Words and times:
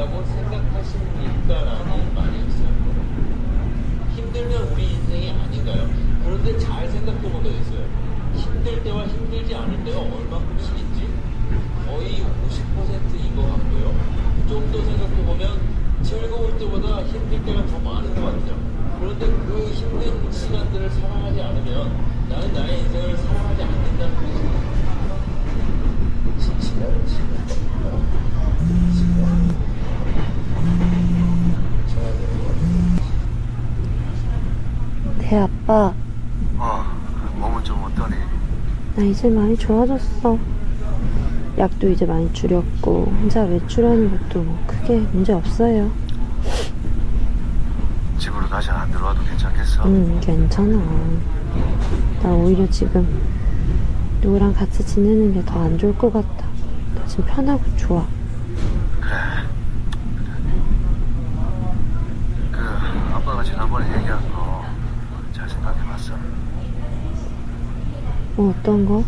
된다고 0.00 0.24
생각하십니까라는 0.24 2.14
말이었어요. 2.14 2.68
힘들면 4.16 4.72
우리 4.72 4.94
인생이 4.94 5.30
아닌가요? 5.30 5.90
그런데 6.24 6.58
잘 6.58 6.88
생각해보게 6.88 7.50
됐어요. 7.52 7.84
힘들 8.34 8.82
때와 8.82 9.06
힘들지 9.06 9.54
않을 9.54 9.84
때가 9.84 10.00
얼마큼씩인지 10.00 11.06
거의 11.86 12.24
50%인 12.24 13.36
것 13.36 13.42
같고요. 13.42 13.94
좀 14.48 14.72
더 14.72 14.82
생각해보면 14.82 15.60
즐거울 16.02 16.58
때보다 16.58 17.02
힘들 17.04 17.44
때가 17.44 17.66
더 17.66 17.78
많은 17.80 18.14
것 18.14 18.22
같아요. 18.22 18.56
그런데 19.00 19.26
그 19.26 19.70
힘든 19.70 20.32
시간들을 20.32 20.90
사랑하지 20.90 21.42
않으면 21.42 21.92
나는 22.28 22.52
나의 22.54 22.80
인생을 22.80 23.16
사랑하지 23.18 23.62
않는다는 23.62 24.14
거죠. 24.16 24.30
지치면 26.38 27.06
지는 27.06 27.36
겁니다. 27.36 27.54
지치면 28.66 29.70
쳐야 31.88 32.12
되는 32.12 32.32
거죠. 32.40 32.60
네, 35.30 35.38
아빠. 35.38 35.94
어, 36.58 36.84
몸은 37.38 37.62
좀 37.62 37.80
어떠니? 37.84 38.16
나 38.96 39.02
이제 39.04 39.28
많이 39.28 39.56
좋아졌어. 39.56 40.36
약도 41.56 41.88
이제 41.88 42.04
많이 42.04 42.32
줄였고, 42.32 43.04
혼자 43.20 43.42
외출하는 43.42 44.10
것도 44.10 44.42
뭐 44.42 44.64
크게 44.66 44.98
문제 45.12 45.32
없어요. 45.32 45.90
집으로 48.18 48.48
다시 48.48 48.70
안 48.70 48.90
들어와도 48.90 49.22
괜찮겠어? 49.24 49.84
응, 49.86 50.18
괜찮아. 50.20 50.76
나 52.22 52.28
오히려 52.30 52.68
지금 52.68 53.06
누구랑 54.20 54.52
같이 54.52 54.84
지내는 54.84 55.32
게 55.34 55.42
더 55.44 55.60
안 55.60 55.78
좋을 55.78 55.96
것 55.96 56.12
같아. 56.12 56.44
나 56.96 57.06
지금 57.06 57.24
편하고 57.26 57.62
좋아. 57.76 58.04
그래. 59.00 59.14
그 62.52 62.58
아빠가 63.14 63.42
지난번에 63.44 63.86
얘기한 63.96 64.18
거 64.32 64.50
잘 65.32 65.48
생각해봤어. 65.48 66.12
뭐 68.40 68.54
어떤 68.58 68.86
거? 68.86 69.04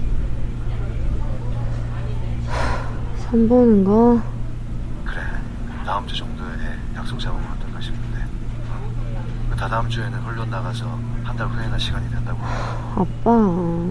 선 3.16 3.48
보는 3.48 3.82
거? 3.82 4.20
그래. 5.06 5.22
다음 5.86 6.06
주 6.06 6.14
정도에 6.18 6.46
약속 6.94 7.18
잡으면 7.18 7.42
어떨까 7.52 7.80
싶은데. 7.80 8.18
어? 8.68 8.90
그 9.50 9.56
다다음 9.56 9.88
주에는 9.88 10.18
훈련 10.20 10.50
나가서 10.50 10.84
한 11.24 11.34
달 11.34 11.46
후에나 11.48 11.78
시간이 11.78 12.10
된다고. 12.10 12.38
아빠, 12.94 13.88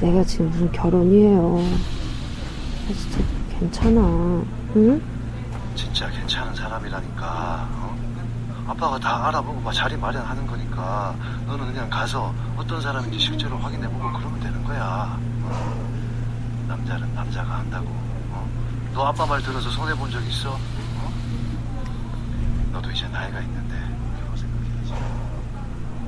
내가 0.00 0.22
지금 0.22 0.48
무슨 0.50 0.70
결혼이에요. 0.70 1.58
나 1.58 2.94
진짜 2.94 3.18
괜찮아. 3.58 4.00
응? 4.76 5.02
진짜 5.74 6.08
괜찮은 6.08 6.54
사람이라니까. 6.54 7.68
어? 7.72 7.96
아빠가 8.68 8.98
다 8.98 9.28
알아보고 9.28 9.60
막 9.60 9.72
자리 9.72 9.96
마련하는 9.96 10.46
거니까 10.46 11.14
너는 11.46 11.72
그냥 11.72 11.88
가서 11.88 12.34
어떤 12.56 12.80
사람인지 12.80 13.18
실제로 13.18 13.56
확인해보고 13.58 14.12
그러면 14.12 14.38
되는 14.40 14.62
거야. 14.64 15.18
어? 15.42 15.88
남자는 16.68 17.14
남자가 17.14 17.58
한다고. 17.60 17.86
어? 17.88 18.46
너 18.92 19.06
아빠 19.06 19.24
말 19.24 19.40
들어서 19.42 19.70
손해 19.70 19.94
본 19.94 20.10
적 20.10 20.22
있어? 20.26 20.50
어? 20.52 21.12
너도 22.72 22.90
이제 22.90 23.08
나이가 23.08 23.40
있는데 23.40 23.74
그런 23.74 24.30
거 24.30 24.36
생각해야지. 24.36 24.92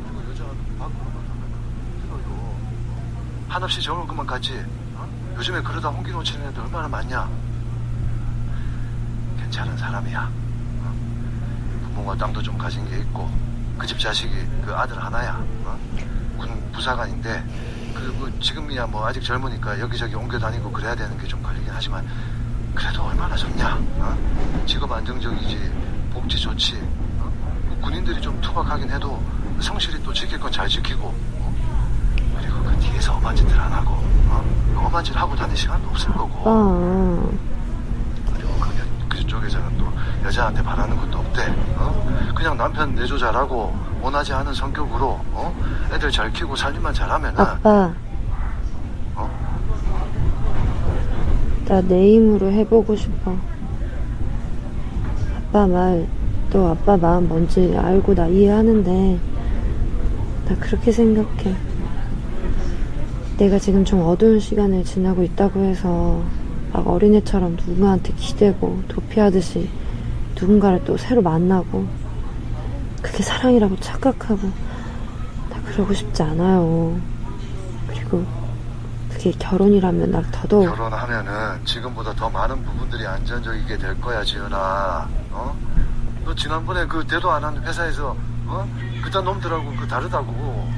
그리고 0.05 0.31
여자 0.31 0.45
밖으로만 0.79 1.15
나가면 1.15 1.53
힘들어요. 2.03 2.57
한없이 3.49 3.81
정을 3.83 4.07
그만 4.07 4.27
갔지. 4.27 4.63
어? 4.97 5.09
요즘에 5.37 5.63
그러다 5.63 5.89
홍기 5.89 6.11
놓치는 6.13 6.47
애들 6.49 6.63
얼마나 6.63 6.89
많냐? 6.89 7.27
괜찮은 9.39 9.79
사람이야. 9.79 10.40
어? 12.01 12.03
부모가 12.03 12.17
땅도 12.17 12.43
좀 12.43 12.57
가진 12.57 12.89
게 12.89 12.97
있고 12.99 13.29
그 13.79 13.87
집 13.87 13.99
자식이 13.99 14.33
그 14.65 14.75
아들 14.75 15.03
하나야. 15.03 15.43
어? 15.65 15.79
군 16.39 16.71
부사관인데 16.73 17.45
그뭐 17.95 18.31
지금이야 18.41 18.87
뭐 18.87 19.07
아직 19.07 19.23
젊으니까 19.23 19.79
여기저기 19.81 20.15
옮겨 20.15 20.39
다니고 20.39 20.71
그래야 20.73 20.95
되는 20.95 21.17
게 21.19 21.27
좀 21.27 21.43
걸리긴 21.43 21.69
하지만 21.73 22.07
그래도 22.75 23.03
얼마나 23.05 23.37
좋냐? 23.37 23.79
어? 23.99 24.65
직업 24.67 24.91
안정적이지 24.93 25.73
복지 26.13 26.39
좋지. 26.39 26.77
어? 27.21 27.31
뭐 27.67 27.79
군인들이 27.83 28.21
좀 28.21 28.39
투박하긴 28.41 28.91
해도 28.91 29.23
성실히 29.61 30.03
또 30.03 30.13
지킬 30.13 30.39
건 30.39 30.51
잘 30.53 30.69
지키고 30.69 31.07
어? 31.09 31.55
그리고 32.39 32.63
그 32.65 32.77
뒤에서 32.81 33.15
엄한 33.15 33.35
짓들 33.37 33.59
안 33.59 33.73
하고 33.73 33.93
어? 34.29 34.45
엄한 34.77 35.03
짓 35.05 35.15
하고 35.17 35.35
다닐 35.37 35.57
시간도 35.57 35.89
없을 35.89 36.11
거고. 36.13 36.31
그리고 36.45 37.31
그 37.31 37.50
여- 39.41 39.47
그쪽에서는 39.47 39.79
또 39.79 39.87
여자한테 40.27 40.63
바라는 40.63 40.97
것도 40.97 41.19
없대. 41.19 41.43
어? 41.77 42.33
그냥 42.35 42.57
남편 42.57 42.95
내조 42.95 43.19
잘하고 43.19 43.75
원하지 44.03 44.33
않은 44.33 44.53
성격으로 44.55 45.19
어? 45.33 45.55
애들 45.93 46.11
잘 46.11 46.31
키우고 46.33 46.57
살림만 46.57 46.93
잘하면은 46.95 47.41
아빠, 47.41 47.93
어? 49.17 49.31
나 51.67 51.81
내 51.83 52.15
힘으로 52.15 52.51
해보고 52.51 52.97
싶어. 52.97 53.37
아빠 55.49 55.67
말, 55.67 56.07
또 56.51 56.69
아빠 56.69 56.97
마음 56.97 57.29
뭔지 57.29 57.77
알고 57.77 58.15
나 58.15 58.27
이해하는데, 58.27 59.19
나 60.49 60.57
그렇게 60.57 60.91
생각해. 60.93 61.55
내가 63.37 63.59
지금 63.59 63.85
좀 63.85 64.03
어두운 64.03 64.39
시간을 64.41 64.85
지나고 64.85 65.23
있다고 65.23 65.61
해서, 65.61 66.23
막 66.73 66.87
어린애처럼 66.87 67.57
누군가한테 67.57 68.13
기대고, 68.15 68.83
도피하듯이 68.89 69.71
누군가를 70.35 70.85
또 70.85 70.97
새로 70.97 71.23
만나고, 71.23 71.87
그게 73.03 73.23
사랑이라고 73.23 73.77
착각하고, 73.81 74.51
나 75.51 75.63
그러고 75.65 75.93
싶지 75.93 76.23
않아요. 76.23 76.99
그리고, 77.89 78.25
그게 79.11 79.33
결혼이라면 79.33 80.11
나 80.11 80.23
더더욱 80.31 80.67
결혼하면은 80.67 81.65
지금보다 81.65 82.15
더 82.15 82.31
많은 82.31 82.65
부분들이 82.65 83.07
안전적이게 83.07 83.77
될 83.79 84.01
거야, 84.01 84.25
지은아. 84.25 85.09
어? 85.33 85.57
너 86.25 86.35
지난번에 86.35 86.87
그 86.87 87.07
대도 87.07 87.31
안 87.31 87.43
하는 87.45 87.63
회사에서 87.63 88.17
어? 88.47 88.69
그딴 89.03 89.25
놈들하고 89.25 89.75
그 89.79 89.87
다르다고. 89.87 90.69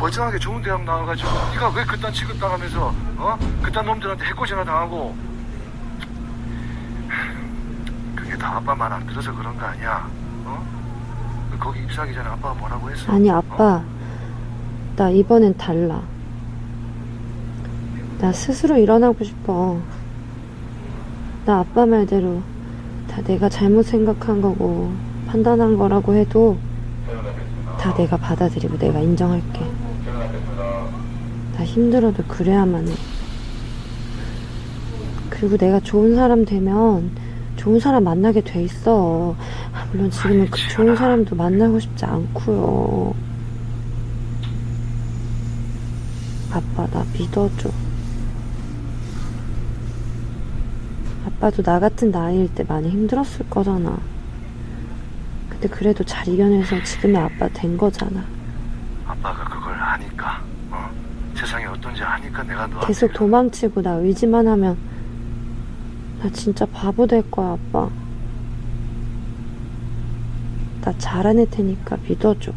그 0.00 0.04
멀쩡하게 0.04 0.38
좋은 0.38 0.62
대학 0.62 0.82
나와가지고 0.82 1.28
네가 1.52 1.68
왜 1.76 1.84
그딴 1.84 2.10
취급당하면서 2.14 2.94
어? 3.18 3.38
그딴 3.62 3.84
놈들한테 3.84 4.24
해코지나 4.24 4.64
당하고. 4.64 5.14
그게 8.16 8.34
다 8.38 8.56
아빠 8.56 8.74
말 8.74 8.90
안 8.92 9.06
들어서 9.06 9.30
그런 9.34 9.54
거 9.58 9.66
아니야? 9.66 10.08
어? 10.46 10.64
그 11.52 11.58
거기 11.58 11.80
입사하기 11.80 12.14
전에 12.14 12.26
아빠가 12.30 12.54
뭐라고 12.54 12.90
했어? 12.90 13.12
아니 13.12 13.28
어? 13.30 13.36
아빠 13.36 13.82
나 14.96 15.10
이번엔 15.10 15.58
달라 15.58 16.00
나 18.20 18.32
스스로 18.32 18.78
일어나고 18.78 19.22
싶어 19.22 19.78
나 21.44 21.58
아빠 21.60 21.84
말대로 21.84 22.40
다 23.06 23.20
내가 23.22 23.50
잘못 23.50 23.82
생각한 23.82 24.40
거고 24.40 24.90
판단한 25.26 25.76
거라고 25.76 26.14
해도 26.14 26.56
다 27.78 27.92
내가 27.94 28.16
받아들이고 28.16 28.78
내가 28.78 29.00
인정할게 29.00 29.60
나 29.60 29.69
힘들어도 31.70 32.24
그래야만 32.24 32.88
해. 32.88 32.94
그리고 35.28 35.56
내가 35.56 35.80
좋은 35.80 36.16
사람 36.16 36.44
되면 36.44 37.10
좋은 37.56 37.78
사람 37.78 38.04
만나게 38.04 38.40
돼 38.40 38.62
있어. 38.64 39.36
아, 39.72 39.86
물론 39.92 40.10
지금은 40.10 40.50
그 40.50 40.58
좋은 40.68 40.96
사람도 40.96 41.36
만나고 41.36 41.78
싶지 41.78 42.04
않고요. 42.04 43.14
아빠 46.52 46.86
나 46.88 47.04
믿어줘. 47.12 47.70
아빠도 51.26 51.62
나 51.62 51.78
같은 51.78 52.10
나이일 52.10 52.52
때 52.54 52.64
많이 52.64 52.88
힘들었을 52.88 53.48
거잖아. 53.48 53.98
근데 55.48 55.68
그래도 55.68 56.02
잘 56.02 56.26
이겨내서 56.26 56.82
지금의 56.82 57.16
아빠 57.16 57.48
된 57.48 57.76
거잖아. 57.76 58.24
아빠가 59.06 59.42
어? 59.42 59.59
아니까 62.02 62.42
내가 62.42 62.66
너한테 62.66 62.86
계속 62.86 63.12
도망치고 63.12 63.82
나 63.82 63.92
의지만 63.94 64.46
하면 64.48 64.76
나 66.22 66.30
진짜 66.30 66.66
바보 66.66 67.06
될 67.06 67.28
거야 67.30 67.52
아빠. 67.52 67.88
나 70.82 70.92
잘해낼 70.98 71.48
테니까 71.50 71.96
믿어줘. 72.08 72.52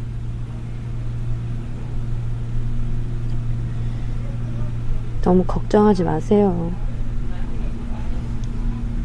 너무 5.22 5.44
걱정하지 5.44 6.04
마세요. 6.04 6.72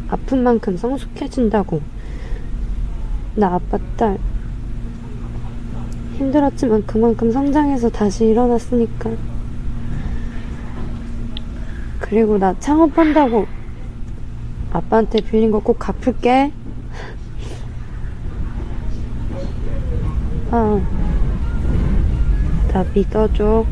아픈 0.08 0.42
만큼 0.42 0.76
성숙해진다고. 0.76 1.80
나 3.36 3.54
아빠 3.54 3.78
딸. 3.96 4.18
힘들었지만 6.18 6.84
그만큼 6.86 7.32
성장해서 7.32 7.88
다시 7.88 8.26
일어났으니까 8.26 9.10
그리고 12.10 12.38
나 12.38 12.58
창업한다고 12.58 13.46
아빠한테 14.72 15.20
빌린 15.20 15.50
거 15.52 15.60
꼭 15.60 15.78
갚을게. 15.78 16.52
어. 20.50 20.82
나 22.72 22.84
믿어줘. 22.94 23.64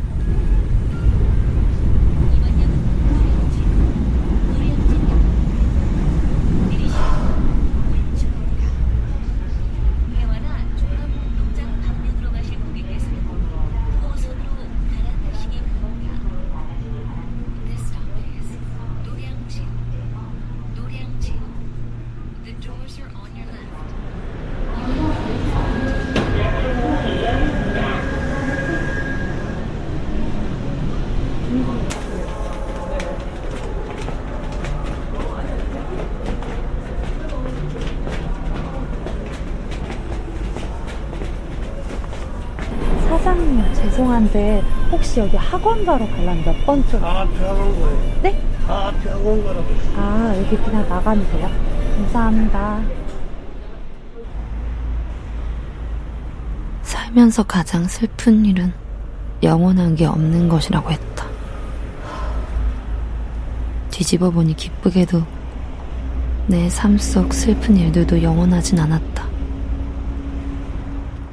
회화나 10.16 10.58
종합운동장 10.76 11.80
방면으로 11.82 12.32
가실 12.32 12.58
고객께서는 12.60 13.18
호선으로 14.02 14.50
갈아타시기 14.90 15.60
바랍니다. 15.60 16.12
This 17.66 17.82
stop 17.86 18.08
is 18.38 18.58
노량진. 19.04 19.66
노량진. 20.76 21.34
The 22.44 22.54
doors 22.60 22.98
are 23.00 23.10
on 23.14 23.36
your 23.36 23.48
left. 23.52 24.88
사장님 43.08 43.58
죄송한데 43.98 44.62
혹시 44.92 45.18
여기 45.20 45.36
학원 45.36 45.84
가러 45.84 46.06
가려면 46.06 46.44
몇 46.44 46.64
번쯤? 46.66 47.00
다 47.00 47.26
피하는 47.28 47.80
거예요. 47.80 48.20
네? 48.22 48.40
다 48.66 48.92
피하고 49.02 49.30
온 49.30 49.42
거라고. 49.44 49.66
아 49.96 50.34
여기 50.36 50.56
그냥 50.56 50.88
나가면 50.88 51.28
돼요? 51.32 51.50
감사합니다. 51.96 52.80
살면서 56.82 57.42
가장 57.42 57.84
슬픈 57.88 58.44
일은 58.44 58.72
영원한 59.42 59.96
게 59.96 60.06
없는 60.06 60.48
것이라고 60.48 60.90
했다. 60.90 61.26
뒤집어 63.90 64.30
보니 64.30 64.54
기쁘게도 64.54 65.22
내 66.46 66.68
삶 66.68 66.96
속 66.98 67.34
슬픈 67.34 67.76
일들도 67.76 68.22
영원하진 68.22 68.78
않았다. 68.78 69.26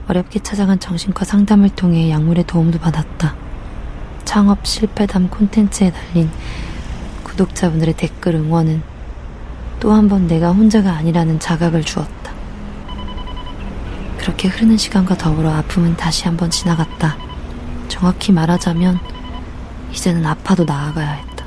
어렵게 0.07 0.39
찾아간 0.41 0.79
정신과 0.79 1.25
상담을 1.25 1.69
통해 1.69 2.09
약물의 2.11 2.45
도움도 2.45 2.79
받았다. 2.79 3.35
창업 4.23 4.65
실패담 4.65 5.29
콘텐츠에 5.29 5.91
달린 5.91 6.29
구독자분들의 7.23 7.95
댓글 7.95 8.35
응원은 8.35 8.81
또 9.79 9.91
한 9.91 10.07
번 10.07 10.27
내가 10.27 10.51
혼자가 10.51 10.93
아니라는 10.93 11.39
자각을 11.39 11.83
주었다. 11.83 12.31
그렇게 14.17 14.47
흐르는 14.47 14.77
시간과 14.77 15.17
더불어 15.17 15.51
아픔은 15.53 15.95
다시 15.97 16.25
한번 16.25 16.49
지나갔다. 16.49 17.17
정확히 17.87 18.31
말하자면 18.31 18.99
이제는 19.91 20.25
아파도 20.25 20.63
나아가야 20.65 21.11
했다. 21.11 21.45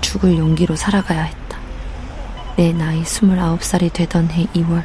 죽을 0.00 0.38
용기로 0.38 0.76
살아가야 0.76 1.22
했다. 1.22 1.58
내 2.56 2.72
나이 2.72 3.02
29살이 3.02 3.92
되던 3.92 4.30
해 4.30 4.46
2월 4.54 4.82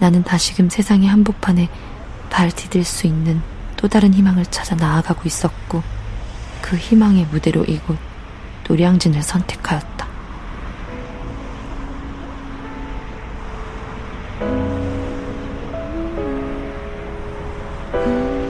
나는 0.00 0.22
다시금 0.24 0.68
세상의 0.70 1.08
한복판에 1.08 1.68
발 2.34 2.50
디딜 2.50 2.82
수 2.82 3.06
있는 3.06 3.40
또 3.76 3.86
다른 3.86 4.12
희망을 4.12 4.44
찾아 4.46 4.74
나아가고 4.74 5.20
있었고 5.24 5.84
그 6.60 6.74
희망의 6.74 7.28
무대로 7.30 7.62
이곳 7.62 7.96
노량진을 8.66 9.22
선택하였다. 9.22 10.04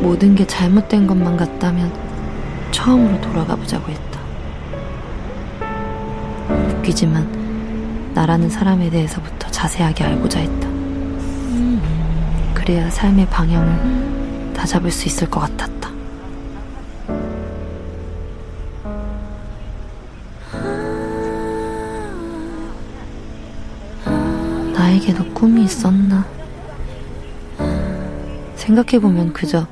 모든 0.01 0.35
게 0.35 0.47
잘못된 0.47 1.07
것만 1.07 1.37
같다면 1.37 1.93
처음으로 2.71 3.21
돌아가 3.21 3.55
보자고 3.55 3.93
했다. 3.93 4.21
웃기지만 6.79 8.13
나라는 8.15 8.49
사람에 8.49 8.89
대해서부터 8.89 9.51
자세하게 9.51 10.05
알고자 10.05 10.39
했다. 10.41 10.74
그래야 12.64 12.88
삶의 12.88 13.26
방향을 13.26 14.55
다 14.55 14.64
잡을 14.64 14.90
수 14.90 15.06
있을 15.06 15.28
것 15.28 15.40
같았다. 15.40 15.90
나에게도 24.72 25.34
꿈이 25.34 25.64
있었나? 25.64 26.26
생각해보면 28.56 29.34
그저 29.34 29.66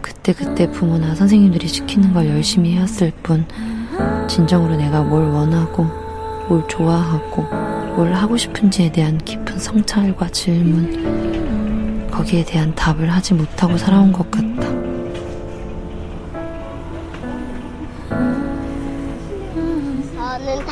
그때그때 0.00 0.70
부모나 0.70 1.16
선생님들이 1.16 1.66
시키는 1.66 2.12
걸 2.14 2.28
열심히 2.28 2.76
해왔을 2.76 3.10
뿐, 3.24 3.44
진정으로 4.28 4.76
내가 4.76 5.02
뭘 5.02 5.24
원하고, 5.30 5.82
뭘 6.48 6.62
좋아하고, 6.68 7.42
뭘 7.96 8.14
하고 8.14 8.36
싶은지에 8.36 8.92
대한 8.92 9.18
깊은 9.18 9.58
성찰과 9.58 10.28
질문, 10.28 11.27
거기에 12.18 12.44
대한 12.44 12.74
답을 12.74 13.08
하지 13.08 13.32
못하고 13.32 13.78
살아온 13.78 14.10
것 14.10 14.28
같다. 14.28 14.57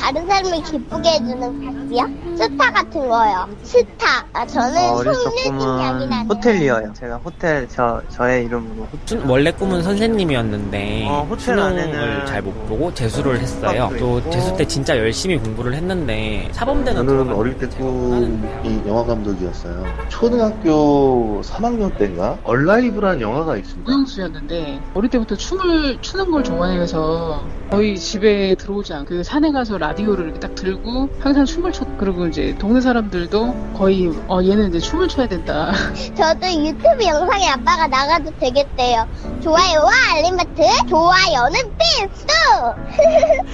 다른 0.07 0.25
사람을 0.25 0.63
기쁘게 0.63 1.09
해주는 1.09 1.41
가수요? 1.41 2.37
스타 2.37 2.71
같은 2.73 3.09
거요. 3.09 3.49
스타. 3.65 4.25
아, 4.35 4.47
저는 4.47 4.91
어릴 4.93 5.13
적 5.13 5.15
손예진 5.23 5.53
양이 5.61 5.93
꿈은 6.05 6.09
나요. 6.11 6.25
호텔리어요. 6.29 6.93
제가 6.93 7.17
호텔 7.17 7.67
저 7.69 8.01
저의 8.09 8.45
이름으로 8.45 8.85
호텔. 8.85 9.19
순- 9.19 9.29
원래 9.29 9.51
꿈은 9.51 9.83
선생님이었는데 9.83 11.07
어, 11.09 11.27
호텔 11.29 11.57
수능을 11.57 11.63
안에는 11.65 12.27
잘 12.27 12.41
못 12.41 12.53
보고 12.69 12.95
재수를 12.95 13.41
했어요. 13.41 13.89
수학도 13.89 13.97
또 13.99 14.19
있고. 14.21 14.31
재수 14.31 14.57
때 14.57 14.65
진짜 14.65 14.97
열심히 14.97 15.39
공부를 15.39 15.75
했는데 15.75 16.51
사범대는 16.53 16.95
저는 17.01 17.07
들어갔는데 17.07 17.41
어릴 17.41 17.59
때 17.59 17.69
제가 17.69 17.83
꿈이 17.85 18.81
영화 18.87 19.05
감독이었어요. 19.05 19.85
초등학교 20.09 21.41
3학년 21.43 21.99
때인가? 21.99 22.39
얼라이브라는 22.45 23.21
영화가 23.23 23.57
있습니다. 23.57 23.91
무용수였는데 23.91 24.81
어릴 24.95 25.11
때부터 25.11 25.35
춤을 25.35 26.01
추는 26.01 26.31
걸 26.31 26.45
좋아해서 26.45 27.43
거의 27.71 27.99
집에 27.99 28.55
들어오지 28.55 28.93
않고 28.95 29.07
그 29.09 29.25
산에 29.25 29.51
가서 29.51 29.79
라 29.79 29.96
디오를 29.97 30.27
이렇게 30.27 30.41
딱 30.41 30.55
들고 30.55 31.09
항상 31.21 31.45
춤을 31.45 31.73
췄 31.73 31.87
그리고 31.99 32.27
이제 32.27 32.55
동네 32.59 32.81
사람들도 32.81 33.73
거의 33.77 34.13
어 34.29 34.41
얘는 34.43 34.69
이제 34.69 34.79
춤을 34.79 35.09
춰야 35.09 35.27
된다 35.27 35.73
저도 36.15 36.47
유튜브 36.65 37.05
영상에 37.05 37.49
아빠가 37.49 37.87
나가도 37.87 38.31
되겠대요. 38.39 39.07
좋아요와 39.43 39.91
알림 40.15 40.37
버튼, 40.37 40.65
좋아요는 40.89 41.61
필수! 41.79 42.27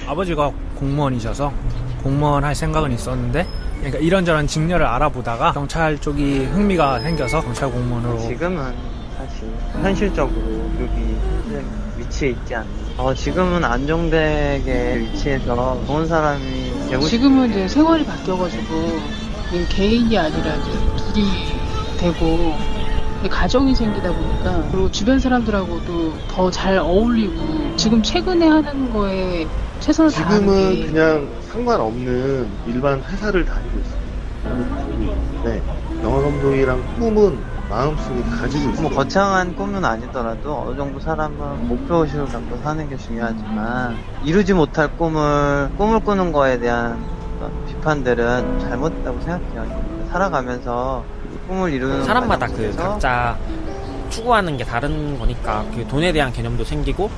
아버지가 0.07 0.51
공무원이셔서 0.79 1.51
공무원 2.01 2.43
할 2.43 2.53
생각은 2.55 2.91
있었는데, 2.91 3.47
그러니까 3.77 3.99
이런저런 3.99 4.47
직렬을 4.47 4.85
알아보다가 4.85 5.53
경찰 5.53 5.97
쪽이 5.99 6.45
흥미가 6.45 6.99
생겨서 6.99 7.41
경찰 7.41 7.71
공무원으로. 7.71 8.19
지금은 8.19 8.73
사실 9.17 9.47
현실적으로 9.81 10.41
여기 10.81 11.15
위치에 11.97 12.29
있지 12.31 12.55
않는. 12.55 12.82
어, 12.97 13.13
지금은 13.13 13.63
안정되게 13.63 14.99
위치해서 14.99 15.83
좋은 15.87 16.05
사람이 16.05 16.87
되고 16.89 17.01
싶 17.01 17.09
지금은 17.17 17.49
이제 17.49 17.67
생활이 17.67 18.05
바뀌어가지고 18.05 18.99
이 19.53 19.65
개인이 19.67 20.15
아니라 20.17 20.55
이제 20.55 20.71
둘이 21.13 21.25
되고 21.97 22.55
가정이 23.29 23.73
생기다 23.73 24.11
보니까 24.13 24.67
그리고 24.71 24.91
주변 24.91 25.17
사람들하고도 25.19 26.13
더 26.27 26.51
잘 26.51 26.77
어울리고 26.77 27.75
지금 27.77 28.03
최근에 28.03 28.47
하는 28.47 28.91
거에 28.93 29.47
최선을 29.79 30.11
다하는 30.11 30.39
지금은 30.41 30.75
게 30.75 30.85
그냥 30.87 31.29
상관없는 31.49 32.47
일반 32.67 33.01
회사를 33.01 33.43
다니고 33.45 33.79
있어요. 33.79 35.43
네. 35.45 35.61
영화 36.03 36.21
감독이랑 36.21 36.83
꿈은 36.99 37.52
마음속에 37.77 38.21
가지고 38.39 38.69
있어요. 38.69 38.81
뭐 38.83 38.91
거창한 38.91 39.55
꿈은 39.55 39.83
아니더라도 39.83 40.61
어느 40.67 40.77
정도 40.77 40.99
사람은 40.99 41.67
목표의식을 41.67 42.27
갖고 42.27 42.59
사는 42.63 42.87
게 42.87 42.95
중요하지만 42.95 43.97
이루지 44.23 44.53
못할 44.53 44.95
꿈을 44.95 45.71
꿈을 45.75 45.99
꾸는 45.99 46.31
거에 46.31 46.59
대한 46.59 47.03
어떤 47.37 47.65
비판들은 47.65 48.59
잘못됐다고 48.59 49.19
생각해요. 49.21 50.07
살아가면서 50.11 51.03
꿈을 51.47 51.73
이루는 51.73 52.03
사람마다 52.05 52.45
그 52.47 52.71
각자 52.77 53.35
추구하는 54.11 54.55
게 54.57 54.63
다른 54.63 55.17
거니까 55.17 55.65
그 55.73 55.87
돈에 55.87 56.11
대한 56.11 56.31
개념도 56.31 56.63
생기고 56.63 57.09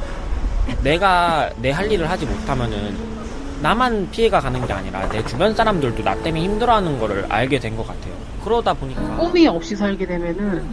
내가 0.84 1.50
내 1.58 1.72
할 1.72 1.92
일을 1.92 2.10
하지 2.10 2.26
못하면은 2.26 2.96
나만 3.62 4.10
피해가 4.12 4.40
가는 4.40 4.66
게 4.66 4.72
아니라 4.72 5.08
내 5.10 5.24
주변 5.26 5.54
사람들도 5.54 6.02
나 6.04 6.16
때문에 6.16 6.44
힘들어하는 6.46 6.98
거를 6.98 7.26
알게 7.30 7.60
된 7.60 7.76
것 7.76 7.86
같아요. 7.86 8.15
그러다 8.46 8.76
보니까 8.76 9.02
꿈이 9.18 9.48
없이 9.48 9.76
살게 9.76 10.06
되면은 10.06 10.64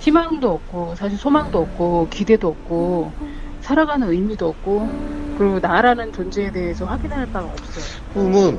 희망도 0.00 0.50
없고 0.50 0.96
사실 0.96 1.16
소망도 1.16 1.60
없고 1.60 2.08
기대도 2.10 2.48
없고 2.48 3.12
살아가는 3.60 4.10
의미도 4.10 4.48
없고 4.48 4.90
그리고 5.38 5.60
나라는 5.60 6.12
존재에 6.12 6.50
대해서 6.50 6.84
확인할 6.84 7.26
바가 7.32 7.46
없어요. 7.46 7.84
꿈은 8.12 8.58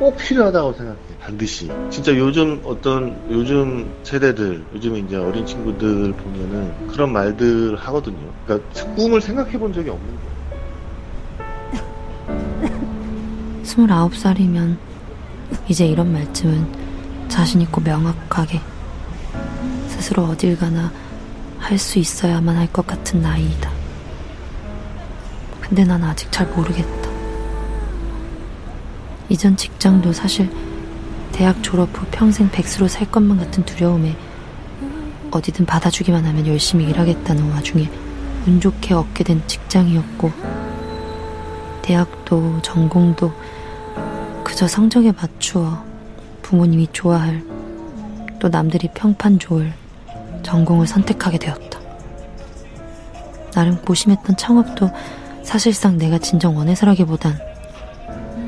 꼭 0.00 0.16
필요하다고 0.16 0.72
생각해. 0.72 0.98
반드시. 1.20 1.70
진짜 1.90 2.16
요즘 2.16 2.60
어떤 2.64 3.16
요즘 3.30 3.88
세대들, 4.02 4.64
요즘 4.74 4.96
이제 4.96 5.16
어린 5.16 5.46
친구들 5.46 6.12
보면은 6.14 6.88
그런 6.88 7.12
말들 7.12 7.76
하거든요. 7.76 8.32
그러니까 8.46 8.84
꿈을 8.96 9.20
생각해 9.20 9.58
본 9.58 9.72
적이 9.72 9.90
없는 9.90 10.08
거예요. 10.16 10.30
29살이면 13.62 14.76
이제 15.68 15.86
이런 15.86 16.12
말쯤은 16.12 16.79
자신있고 17.30 17.80
명확하게 17.80 18.60
스스로 19.88 20.24
어딜 20.24 20.58
가나 20.58 20.92
할 21.58 21.78
수 21.78 21.98
있어야만 21.98 22.56
할 22.56 22.66
것 22.72 22.86
같은 22.86 23.22
나이이다. 23.22 23.70
근데 25.60 25.84
난 25.84 26.02
아직 26.02 26.30
잘 26.32 26.46
모르겠다. 26.48 27.08
이전 29.28 29.56
직장도 29.56 30.12
사실 30.12 30.50
대학 31.30 31.62
졸업 31.62 31.96
후 31.96 32.04
평생 32.10 32.50
백수로 32.50 32.88
살 32.88 33.08
것만 33.10 33.38
같은 33.38 33.64
두려움에 33.64 34.16
어디든 35.30 35.64
받아주기만 35.66 36.24
하면 36.24 36.46
열심히 36.48 36.86
일하겠다는 36.86 37.52
와중에 37.52 37.88
운 38.48 38.60
좋게 38.60 38.94
얻게 38.94 39.22
된 39.22 39.40
직장이었고 39.46 40.32
대학도 41.82 42.62
전공도 42.62 43.32
그저 44.42 44.66
성적에 44.66 45.12
맞추어 45.12 45.89
부모님이 46.50 46.88
좋아할 46.92 47.44
또 48.40 48.48
남들이 48.48 48.88
평판 48.92 49.38
좋을 49.38 49.72
전공을 50.42 50.88
선택하게 50.88 51.38
되었다. 51.38 51.78
나름 53.52 53.80
고심했던 53.80 54.36
창업도 54.36 54.90
사실상 55.44 55.96
내가 55.96 56.18
진정 56.18 56.56
원해서라기보단 56.56 57.38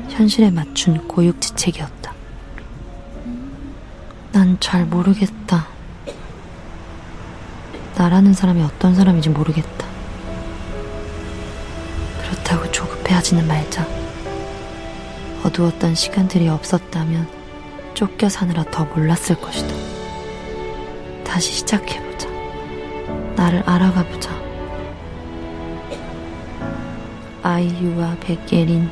현실에 0.09 0.51
맞춘 0.51 1.07
고육지책이었다. 1.07 2.13
난 4.33 4.57
잘 4.59 4.85
모르겠다. 4.85 5.67
나라는 7.95 8.33
사람이 8.33 8.61
어떤 8.63 8.95
사람인지 8.95 9.29
모르겠다. 9.29 9.87
그렇다고 12.21 12.69
조급해하지는 12.69 13.47
말자. 13.47 13.87
어두웠던 15.45 15.95
시간들이 15.95 16.49
없었다면 16.49 17.42
쫓겨 17.93 18.29
사느라 18.29 18.63
더 18.65 18.85
몰랐을 18.85 19.39
것이다. 19.39 19.73
다시 21.23 21.53
시작해보자. 21.53 22.29
나를 23.35 23.63
알아가보자. 23.65 24.31
아이유와 27.43 28.17
백예린, 28.21 28.89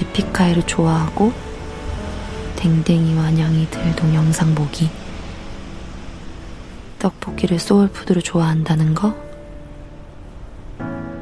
에픽하이를 0.00 0.62
좋아하고 0.64 1.32
댕댕이와 2.56 3.30
냥이들 3.30 3.96
동영상 3.96 4.54
보기 4.54 4.90
떡볶이를 6.98 7.58
소울푸드로 7.58 8.20
좋아한다는 8.20 8.94
거 8.94 9.14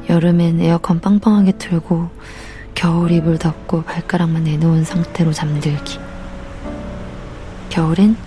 여름엔 0.09 0.59
에어컨 0.59 0.99
빵빵하게 0.99 1.53
틀고 1.53 2.09
겨울 2.75 3.11
이불 3.11 3.37
덮고 3.37 3.83
발가락만 3.83 4.43
내놓은 4.43 4.83
상태로 4.83 5.31
잠들기 5.33 5.99
겨울엔 7.79 8.17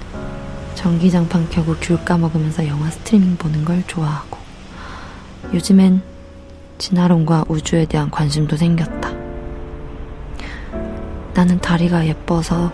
전기장판 0.76 1.50
켜고 1.50 1.75
귤 1.78 2.02
까먹으면서 2.06 2.66
영화 2.68 2.88
스트리밍 2.88 3.37
보는 3.37 3.66
걸 3.66 3.82
좋아하고 3.87 4.38
요즘엔 5.52 6.00
진화론과 6.78 7.44
우주에 7.49 7.85
대한 7.85 8.11
관심도 8.11 8.56
생겼다. 8.56 9.11
나는 11.35 11.61
다리가 11.61 12.06
예뻐서 12.06 12.73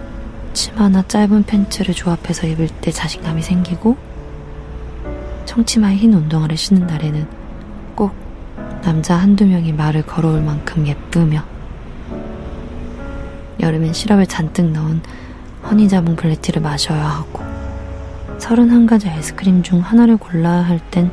치마나 0.53 1.03
짧은 1.03 1.43
팬츠를 1.43 1.95
조합해서 1.95 2.47
입을 2.47 2.69
때 2.81 2.93
자신감이 2.93 3.43
생기고 3.43 3.97
청치마에 5.47 5.97
흰 5.97 6.15
운동화를 6.15 6.57
신는 6.57 6.87
날에는 6.87 7.27
꼭 7.97 8.15
남자 8.83 9.17
한두 9.17 9.47
명이 9.47 9.73
말을 9.73 10.03
걸어올 10.03 10.43
만큼 10.43 10.87
예쁘며 10.87 11.45
여름엔 13.59 13.93
시럽을 13.93 14.27
잔뜩 14.27 14.71
넣은 14.71 15.03
허니자몽 15.71 16.17
블랙티를 16.17 16.63
마셔야 16.63 17.05
하고 17.05 17.43
서른한 18.39 18.87
가지 18.87 19.09
아이스크림 19.09 19.63
중 19.63 19.81
하나를 19.81 20.17
골라야 20.17 20.63
할 20.63 20.81
땐 20.91 21.11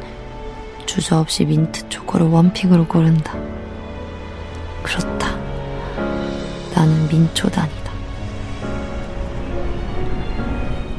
주저없이 0.86 1.46
민트 1.46 1.90
초코를 1.90 2.28
원픽으로 2.28 2.88
고른다. 2.88 3.34
그렇다. 4.84 5.36
나는 6.76 7.08
민초단이다. 7.10 7.92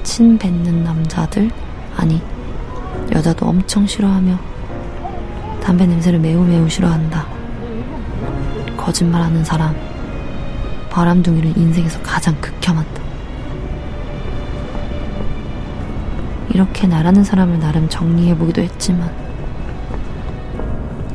침 0.03 0.37
뱉는 0.37 0.83
남자들, 0.83 1.51
아니, 1.97 2.21
여자도 3.13 3.47
엄청 3.47 3.87
싫어하며 3.87 4.39
담배 5.63 5.87
냄새를 5.87 6.19
매우 6.19 6.45
매우 6.45 6.69
싫어한다. 6.69 7.27
거짓말하는 8.77 9.45
사람, 9.45 9.75
바람둥이를 10.91 11.57
인생에서 11.57 12.03
가장 12.03 12.35
극혐한다. 12.41 13.06
이렇게 16.57 16.87
나라는 16.87 17.23
사람을 17.23 17.59
나름 17.59 17.87
정리해보기도 17.87 18.63
했지만 18.63 19.15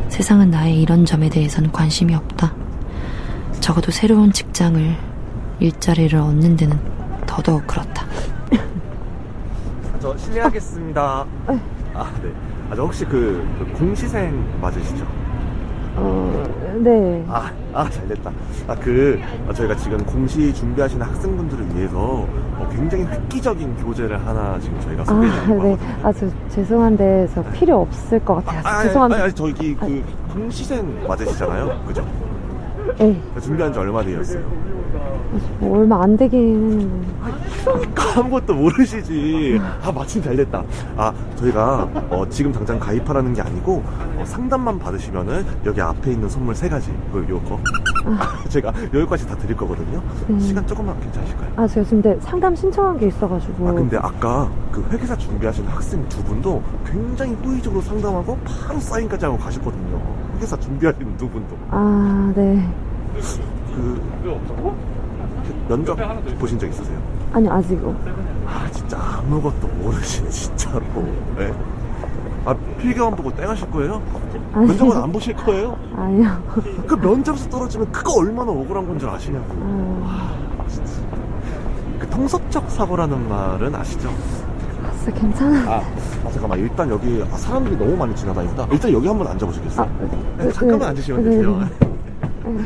세상은 0.07 0.51
나의 0.51 0.79
이런 0.79 1.03
점에 1.03 1.29
대해서는 1.29 1.71
관심이 1.71 2.13
없다. 2.13 2.53
적어도 3.59 3.89
새로운 3.89 4.31
직장을, 4.31 4.95
일자리를 5.59 6.19
얻는 6.19 6.57
데는 6.57 6.79
더더욱 7.25 7.65
그렇다. 7.65 8.05
저 9.99 10.15
실례하겠습니다. 10.15 11.01
아, 11.95 12.11
네. 12.21 12.31
아, 12.69 12.75
저 12.75 12.83
혹시 12.83 13.03
그, 13.05 13.43
그 13.57 13.79
공시생 13.79 14.45
맞으시죠? 14.61 15.07
어, 16.01 16.43
네. 16.79 17.23
아, 17.27 17.51
아, 17.73 17.89
잘 17.89 18.07
됐다. 18.07 18.31
아, 18.67 18.75
그, 18.75 19.19
어, 19.47 19.53
저희가 19.53 19.75
지금 19.75 19.97
공시 20.05 20.53
준비하시는 20.53 21.05
학생분들을 21.05 21.75
위해서 21.75 21.97
어, 21.97 22.69
굉장히 22.71 23.05
획기적인 23.05 23.75
교재를 23.77 24.17
하나 24.25 24.57
지금 24.59 24.79
저희가 24.81 25.03
아, 25.03 25.05
소개해드리고 25.05 25.63
네. 25.63 25.77
아, 26.03 26.11
저 26.11 26.27
죄송한데 26.49 27.29
저 27.33 27.43
필요 27.51 27.81
없을 27.81 28.19
것 28.25 28.43
같아요. 28.45 28.61
아, 28.63 28.83
죄송한데. 28.83 29.15
아니, 29.15 29.23
아니, 29.25 29.33
저기 29.33 29.75
그 29.75 30.03
공시생 30.33 31.07
맞으시잖아요. 31.07 31.83
그죠? 31.87 32.05
네. 32.97 33.21
준비한 33.41 33.71
지 33.71 33.79
얼마 33.79 34.03
되었어요? 34.03 34.70
뭐 35.59 35.79
얼마 35.79 36.03
안 36.03 36.17
되긴 36.17 36.39
했는데. 36.39 37.07
그러니까 37.63 38.19
아무것도 38.19 38.53
모르시지. 38.53 39.59
아, 39.83 39.91
마침 39.91 40.21
잘 40.21 40.35
됐다. 40.35 40.63
아, 40.97 41.13
저희가 41.35 41.87
어, 42.09 42.27
지금 42.29 42.51
당장 42.51 42.79
가입하라는 42.79 43.33
게 43.33 43.41
아니고 43.41 43.83
어, 44.17 44.23
상담만 44.25 44.79
받으시면은 44.79 45.45
여기 45.65 45.79
앞에 45.81 46.11
있는 46.11 46.27
선물 46.27 46.55
세 46.55 46.67
가지, 46.67 46.91
그 47.11 47.25
요거 47.29 47.59
제가 48.49 48.73
여기까지 48.93 49.27
다 49.27 49.35
드릴 49.37 49.55
거거든요. 49.55 50.01
네. 50.27 50.39
시간 50.39 50.65
조금만 50.65 50.99
괜찮으실까요? 50.99 51.51
아, 51.55 51.67
제가 51.67 51.87
근데 51.89 52.17
상담 52.19 52.55
신청한 52.55 52.97
게 52.97 53.07
있어가지고. 53.07 53.67
아 53.69 53.71
근데 53.73 53.97
아까 53.97 54.49
그 54.71 54.83
회계사 54.91 55.15
준비하신 55.15 55.65
학생 55.67 56.07
두 56.09 56.23
분도 56.23 56.61
굉장히 56.85 57.33
호의적으로 57.35 57.81
상담하고 57.81 58.37
바로 58.39 58.79
사인까지 58.79 59.25
하고 59.25 59.37
가셨거든요. 59.37 60.01
회계사 60.35 60.57
준비하시는 60.57 61.17
두 61.17 61.29
분도 61.29 61.55
아, 61.69 62.31
네. 62.35 62.67
그, 63.13 64.01
그 64.23 64.31
면접 65.67 65.97
보신 66.39 66.59
적 66.59 66.67
있으세요? 66.67 66.97
아니, 67.33 67.49
아직은. 67.49 67.95
아 68.47 68.69
진짜 68.71 68.97
아무것도 68.99 69.67
모르시네 69.81 70.29
진짜로. 70.29 70.81
네? 71.37 71.53
아 72.45 72.55
필경안 72.79 73.15
보고 73.15 73.33
땡하실 73.35 73.69
거예요? 73.71 74.01
아니. 74.53 74.67
면접은 74.67 74.97
안 75.03 75.11
보실 75.11 75.35
거예요? 75.35 75.77
아니요. 75.95 76.43
그 76.87 76.95
면접에서 76.95 77.49
떨어지면 77.49 77.91
그거 77.91 78.19
얼마나 78.19 78.51
억울한 78.51 78.87
건 78.87 78.97
줄 78.99 79.07
아시냐고. 79.09 79.45
아, 80.03 80.33
그 81.99 82.07
통섭적 82.09 82.69
사고라는 82.69 83.29
말은 83.29 83.73
아시죠? 83.75 84.09
진짜 85.03 85.19
괜찮아. 85.19 85.57
아, 85.71 85.77
아, 86.25 86.31
잠깐만 86.31 86.59
일단 86.59 86.89
여기 86.89 87.23
아, 87.31 87.37
사람들이 87.37 87.77
너무 87.77 87.95
많이 87.95 88.15
지나다닌다. 88.15 88.67
일단 88.71 88.91
여기 88.91 89.07
한번 89.07 89.27
앉아보시겠어요? 89.27 89.89
네, 90.37 90.45
네, 90.45 90.51
잠깐만 90.51 90.79
네, 90.79 90.85
앉으시면 90.87 91.23
네, 91.23 91.29
되세요. 91.29 91.59
네. 91.59 92.65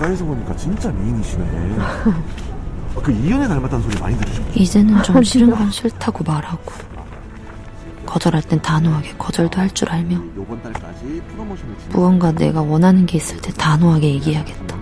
가까이서 0.00 0.24
보니까 0.24 0.56
진짜 0.56 0.90
미인이시네. 0.90 1.76
아, 1.78 2.14
그 3.02 3.12
이연에 3.12 3.46
닮았다는 3.46 3.82
소리 3.84 4.00
많이 4.00 4.16
들으셨죠? 4.16 4.50
이제는 4.54 5.02
좀 5.02 5.22
싫은 5.22 5.50
건 5.50 5.70
싫다고 5.70 6.24
말하고. 6.24 6.90
거절할 8.06 8.42
땐 8.42 8.60
단호하게 8.60 9.14
거절도 9.18 9.60
할 9.60 9.70
줄 9.70 9.88
알며 9.90 10.16
요번 10.36 10.60
달까지 10.62 11.22
프로모션을 11.28 11.76
진행. 11.78 11.92
무언가 11.92 12.32
내가 12.32 12.60
원하는 12.62 13.06
게 13.06 13.18
있을 13.18 13.36
때 13.40 13.52
단호하게 13.52 14.14
얘기해야겠다. 14.14 14.76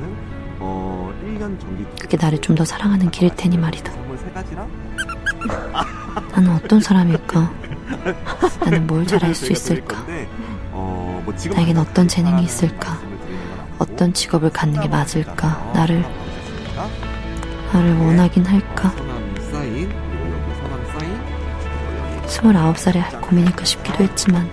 어 0.61 1.13
1년 1.27 1.61
정기 1.61 1.85
그게 2.01 2.17
나를 2.17 2.41
좀 2.41 2.57
더 2.57 2.65
사랑하는 2.65 3.11
길일 3.11 3.35
테니 3.37 3.59
말이다. 3.59 3.93
나는 6.33 6.51
어떤 6.55 6.81
사람일까? 6.81 7.53
나는 8.65 8.87
뭘 8.87 9.07
잘할 9.07 9.35
수 9.35 9.53
있을까? 9.53 9.99
어, 10.73 11.21
뭐 11.25 11.35
지금 11.37 11.57
나에겐 11.57 11.77
어떤 11.77 12.09
재능이 12.09 12.45
있을까? 12.45 12.99
어떤 13.99 14.13
직업을 14.13 14.51
갖는 14.51 14.81
게 14.81 14.87
맞을까? 14.87 15.73
나를 15.75 16.05
나를 17.73 17.97
원하긴 17.97 18.47
할까? 18.47 18.91
사인, 19.51 19.89
그리고 19.89 20.31
여기 20.31 20.55
성함 20.55 20.87
사인, 20.87 22.23
29살에 22.25 23.21
고민일까 23.21 23.65
싶기도 23.65 24.05
했지만 24.05 24.49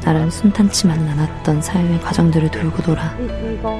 나름 0.00 0.30
순탄치만은 0.30 1.06
않았던 1.06 1.60
삶의 1.60 2.00
과정들을 2.00 2.50
돌고 2.50 2.82
돌아 2.82 3.14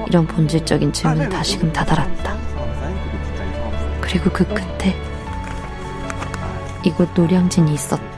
이런 0.07 0.27
본질적인 0.27 0.93
질문에 0.93 1.27
다시금 1.29 1.73
다다랐다. 1.73 2.37
그리고 3.99 4.29
그 4.29 4.45
끝에 4.45 4.95
이곳 6.83 7.09
노량진이 7.15 7.73
있었다. 7.73 8.12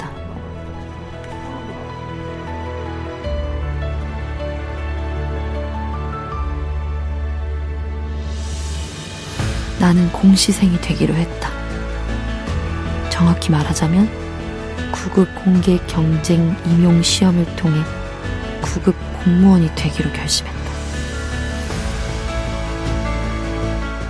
나는 9.85 10.11
공시생이 10.11 10.81
되기로 10.81 11.13
했다. 11.13 11.51
정확히 13.11 13.51
말하자면 13.51 14.09
9급 14.91 15.35
공개 15.35 15.77
경쟁 15.85 16.55
임용 16.65 17.03
시험을 17.03 17.45
통해 17.55 17.79
9급 18.63 18.95
공무원이 19.23 19.69
되기로 19.75 20.11
결심했다. 20.11 20.71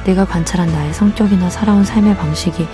내가 0.05 0.24
관찰한 0.24 0.72
나의 0.72 0.94
성격이나 0.94 1.50
살아온 1.50 1.84
삶의 1.84 2.15
방식이 2.15 2.65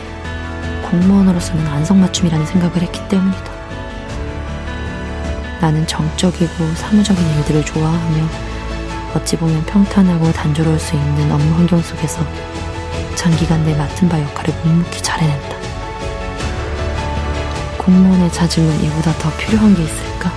공무원으로서는 0.92 1.66
안성맞춤이라는 1.66 2.46
생각을 2.46 2.84
했기 2.84 3.00
때문이다. 3.08 3.52
나는 5.60 5.88
정적이고 5.88 6.76
사무적인 6.76 7.28
일들을 7.38 7.66
좋아하며 7.66 8.28
어찌 9.16 9.38
보면 9.38 9.66
평탄하고 9.66 10.32
단조로울 10.34 10.80
수 10.80 10.94
있는 10.96 11.32
업무 11.32 11.56
환경 11.56 11.82
속에서 11.82 12.24
장기간 13.16 13.64
내 13.66 13.76
맡은 13.76 14.10
바 14.10 14.20
역할을 14.20 14.54
묵묵히 14.64 15.02
잘 15.02 15.20
해낸다. 15.22 15.56
공무원의 17.78 18.32
자질은 18.32 18.84
이보다 18.84 19.12
더 19.14 19.30
필요한 19.38 19.74
게 19.76 19.84
있을까? 19.84 20.32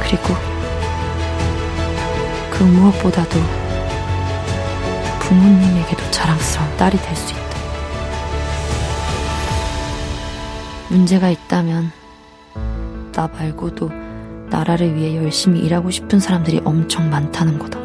그리고 0.00 0.34
그 2.50 2.62
무엇보다도 2.64 3.40
부모님에게도 5.20 6.10
자랑스러운 6.10 6.76
딸이 6.76 6.98
될 7.00 7.16
수 7.16 7.32
있다. 7.32 7.40
문제가 10.88 11.30
있다면 11.30 11.92
나 13.12 13.28
말고도 13.28 13.90
나라를 14.50 14.94
위해 14.96 15.16
열심히 15.16 15.60
일하고 15.60 15.90
싶은 15.90 16.18
사람들이 16.18 16.60
엄청 16.64 17.08
많다는 17.10 17.58
거다. 17.58 17.79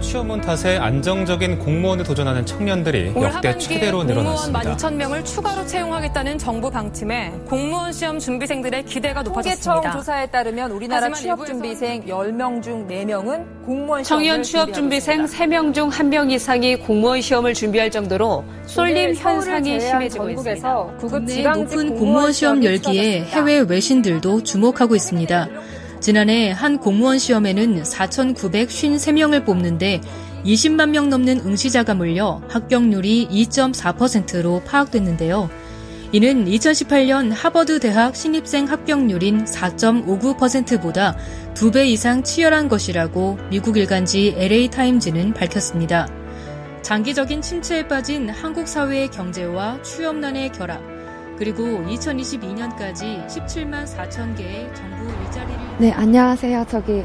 취업문 0.00 0.40
탓에 0.40 0.76
안정적인 0.76 1.58
공무원에 1.58 2.02
도전하는 2.02 2.44
청년들이 2.46 3.12
올 3.14 3.24
역대 3.24 3.56
최대로 3.58 3.98
공무원 3.98 4.06
늘어났습니다. 4.06 4.76
12,000명을 4.76 5.24
추가로 5.24 5.66
채용하겠다는 5.66 6.38
정부 6.38 6.70
방침에 6.70 7.32
공무원 7.46 7.92
시험 7.92 8.18
준비생들의 8.18 8.84
기대가 8.84 9.22
높아졌습니다. 9.22 9.72
통계청 9.72 9.92
조사에 9.92 10.26
따르면 10.26 10.70
우리나라 10.72 11.02
하지만 11.12 11.20
취업 11.20 11.46
준비생 11.46 12.04
10명 12.06 12.62
중 12.62 12.86
4명은 12.88 13.64
공무원 13.64 14.02
시험을 14.04 14.04
청년 14.04 14.42
취업 14.42 14.72
준비생 14.72 15.24
3명 15.24 15.74
중 15.74 15.90
1명 15.90 16.30
이상이 16.32 16.76
공무원 16.76 17.20
시험을 17.20 17.54
준비할 17.54 17.90
정도로 17.90 18.44
쏠림 18.66 19.14
현상이 19.14 19.80
심해지고 19.80 20.30
있습니다. 20.30 20.86
국내 20.98 21.42
높은 21.42 21.94
공무원 21.96 22.32
시험 22.32 22.64
열기에 22.64 23.24
해외 23.24 23.58
외신들도 23.60 24.42
주목하고 24.42 24.96
있습니다. 24.96 25.48
지난해 26.00 26.50
한 26.50 26.78
공무원 26.78 27.18
시험에는 27.18 27.82
4,953명을 27.82 29.44
뽑는데 29.44 30.00
20만 30.44 30.90
명 30.90 31.10
넘는 31.10 31.40
응시자가 31.44 31.94
몰려 31.94 32.40
합격률이 32.48 33.28
2.4%로 33.30 34.62
파악됐는데요. 34.64 35.50
이는 36.12 36.46
2018년 36.46 37.30
하버드 37.32 37.78
대학 37.78 38.16
신입생 38.16 38.64
합격률인 38.64 39.44
4.59%보다 39.44 41.16
2배 41.54 41.86
이상 41.86 42.24
치열한 42.24 42.68
것이라고 42.68 43.38
미국 43.50 43.76
일간지 43.76 44.34
LA타임즈는 44.36 45.34
밝혔습니다. 45.34 46.08
장기적인 46.82 47.42
침체에 47.42 47.86
빠진 47.86 48.30
한국 48.30 48.66
사회의 48.66 49.08
경제와 49.08 49.82
취업난의 49.82 50.50
결합, 50.52 50.80
그리고 51.40 51.62
2022년까지 51.64 53.26
17만 53.26 53.86
4천 53.86 54.36
개의 54.36 54.70
정부 54.74 55.10
일자리를 55.24 55.58
네, 55.78 55.90
안녕하세요. 55.90 56.66
저기, 56.68 57.02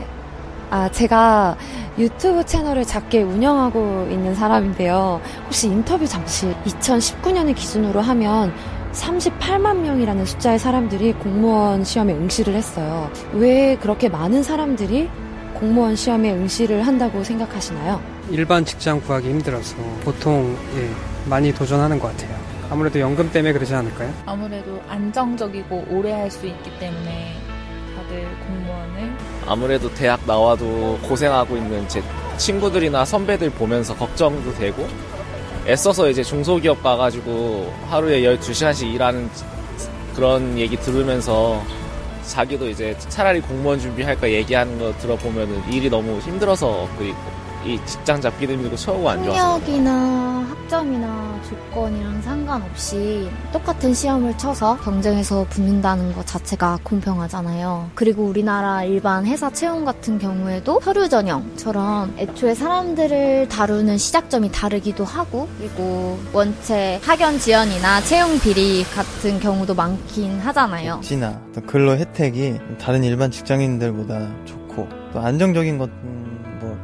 아, 0.70 0.92
제가 0.92 1.56
유튜브 1.98 2.44
채널을 2.46 2.84
작게 2.84 3.22
운영하고 3.22 4.10
있는 4.12 4.36
사람인데요. 4.36 5.22
혹시 5.46 5.68
인터뷰 5.68 6.06
잠시 6.06 6.54
2019년을 6.66 7.56
기준으로 7.56 8.02
하면 8.02 8.54
38만 8.92 9.78
명이라는 9.78 10.26
숫자의 10.26 10.60
사람들이 10.60 11.14
공무원 11.14 11.86
시험에 11.86 12.12
응시를 12.12 12.56
했어요. 12.56 13.10
왜 13.32 13.78
그렇게 13.78 14.10
많은 14.10 14.44
사람들이 14.44 15.10
공무원 15.54 15.96
시험에 15.96 16.34
응시를 16.34 16.86
한다고 16.86 17.24
생각하시나요? 17.24 18.02
일반 18.32 18.66
직장 18.66 19.00
구하기 19.00 19.30
힘들어서 19.30 19.78
보통 20.04 20.58
예, 20.76 20.90
많이 21.30 21.54
도전하는 21.54 21.98
것 21.98 22.10
같아요. 22.10 22.45
아무래도 22.70 23.00
연금 23.00 23.32
때문에 23.32 23.54
그러지 23.54 23.74
않을까요? 23.74 24.14
아무래도 24.26 24.82
안정적이고 24.90 25.86
오래 25.90 26.12
할 26.12 26.30
수 26.32 26.46
있기 26.48 26.72
때문에 26.80 27.36
다들 27.96 28.28
공무원을 28.48 29.12
아무래도 29.48 29.94
대학 29.94 30.20
나와도 30.26 31.00
고생하고 31.04 31.56
있는 31.58 31.88
제 31.88 32.02
친구들이나 32.38 33.06
선배들 33.06 33.52
보면서 33.52 33.96
걱정도 33.96 34.54
되고 34.56 34.88
애써서 35.68 36.10
이제 36.10 36.24
중소기업 36.24 36.82
가가지고 36.84 37.72
하루에 37.90 38.22
12시간씩 38.22 38.94
일하는 38.94 39.30
그런 40.16 40.58
얘기 40.58 40.76
들으면서 40.78 41.62
자기도 42.26 42.68
이제 42.70 42.96
차라리 43.10 43.40
공무원 43.40 43.80
준비할까 43.80 44.30
얘기하는 44.32 44.80
거 44.80 44.92
들어보면 44.98 45.72
일이 45.72 45.90
너무 45.90 46.20
힘들어서 46.20 46.88
그리고 46.98 47.18
이 47.66 47.80
직장 47.86 48.22
잡기도 48.22 48.54
힘들고 48.54 48.76
처우가 48.76 49.14
안 49.14 49.24
좋아서 49.24 49.54
학력이나 49.54 50.46
학점이나 50.50 51.42
조건이랑 51.50 52.22
상관없이 52.22 53.30
똑같은 53.52 53.94
시험을 53.94 54.38
쳐서 54.38 54.78
경쟁에서 54.78 55.46
붙는다는 55.50 56.14
것 56.14 56.26
자체가 56.28 56.80
공평하잖아요. 56.84 57.90
그리고 57.96 58.24
우리나라 58.24 58.84
일반 58.84 59.26
회사 59.26 59.52
채용 59.52 59.84
같은 59.84 60.20
경우에도 60.20 60.80
서류 60.84 61.10
전형처럼 61.10 62.16
애초에 62.18 62.54
사람들을 62.54 63.48
다루는 63.50 63.98
시작점이 63.98 64.52
다르기도 64.52 65.04
하고 65.04 65.48
그리고 65.58 66.20
원체 66.34 67.00
학연 67.04 67.40
지연이나 67.40 68.02
채용 68.02 68.40
비리 68.40 68.84
같은 68.84 69.40
경우도 69.40 69.74
많긴 69.74 70.40
하잖아요. 70.40 70.96
복지나 70.96 71.42
또 71.54 71.62
근로 71.62 71.98
혜택이 71.98 72.60
다른 72.80 73.04
일반 73.04 73.32
직장인들보다 73.32 74.46
좋고 74.46 74.88
또 75.14 75.20
안정적인 75.20 75.78
것은 75.78 75.94
뭐 76.02 76.25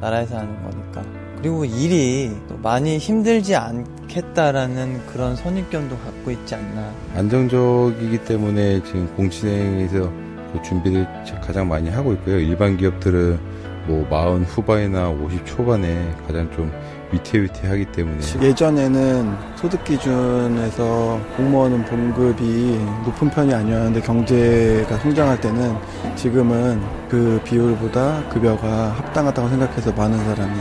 나라에서 0.01 0.37
하는 0.37 0.61
거니까 0.63 1.03
그리고 1.37 1.65
일이 1.65 2.31
또 2.47 2.57
많이 2.57 2.97
힘들지 2.97 3.55
않겠다라는 3.55 5.05
그런 5.07 5.35
선입견도 5.35 5.97
갖고 5.97 6.31
있지 6.31 6.55
않나 6.55 6.91
안정적이기 7.15 8.25
때문에 8.25 8.83
지금 8.83 9.07
공시생에서 9.15 10.11
그 10.51 10.61
준비를 10.63 11.07
가장 11.41 11.67
많이 11.67 11.89
하고 11.89 12.13
있고요. 12.13 12.39
일반 12.39 12.75
기업들은 12.77 13.39
뭐 13.87 14.05
40 14.09 14.47
후반이나 14.57 15.09
50 15.09 15.45
초반에 15.45 16.13
가장 16.27 16.51
좀 16.51 16.71
위태위태하기 17.11 17.85
때문에. 17.91 18.17
예전에는 18.41 19.35
소득 19.55 19.83
기준에서 19.83 21.19
공무원은 21.37 21.85
봉급이 21.85 22.79
높은 23.05 23.29
편이 23.29 23.53
아니었는데 23.53 24.01
경제가 24.01 24.97
성장할 24.97 25.39
때는 25.41 25.75
지금은 26.15 26.81
그 27.09 27.39
비율보다 27.43 28.23
급여가 28.29 28.89
합당하다고 28.91 29.49
생각해서 29.49 29.91
많은 29.93 30.17
사람이. 30.25 30.53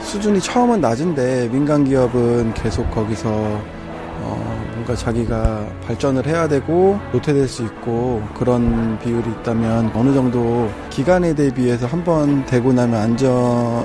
수준이 0.00 0.40
처음은 0.40 0.80
낮은데 0.80 1.48
민간 1.50 1.84
기업은 1.84 2.54
계속 2.54 2.90
거기서 2.90 3.30
어 4.20 4.64
뭔가 4.74 4.94
자기가 4.94 5.66
발전을 5.86 6.26
해야 6.26 6.46
되고 6.46 6.98
노태될 7.12 7.48
수 7.48 7.62
있고 7.64 8.22
그런 8.34 8.98
비율이 9.00 9.28
있다면 9.30 9.90
어느 9.94 10.12
정도 10.14 10.70
기간에 10.90 11.34
대비해서 11.34 11.86
한 11.86 12.04
번 12.04 12.44
되고 12.44 12.72
나면 12.72 13.16
아, 13.16 13.84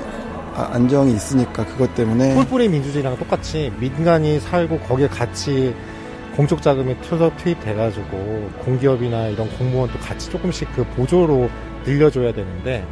안정이 0.72 1.12
있으니까 1.12 1.64
그것 1.64 1.94
때문에 1.94 2.34
폴뿌리 2.34 2.68
민주주의랑 2.68 3.16
똑같이 3.18 3.72
민간이 3.78 4.40
살고 4.40 4.80
거기에 4.80 5.08
같이 5.08 5.74
공적 6.36 6.62
자금이 6.62 6.96
투입돼가지고 7.00 8.50
공기업이나 8.64 9.28
이런 9.28 9.48
공무원도 9.58 9.98
같이 9.98 10.30
조금씩 10.30 10.68
그 10.74 10.84
보조로 10.96 11.50
늘려줘야 11.84 12.32
되는데 12.32 12.84